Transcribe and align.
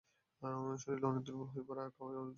শরীর 0.77 1.03
অনেক 1.05 1.23
দুর্বল 1.23 1.47
হয়ে 1.47 1.65
পড়ে 1.67 1.81
আর 1.81 1.89
খাওয়ায় 1.89 2.17
অরুচি 2.21 2.21
আসে। 2.21 2.29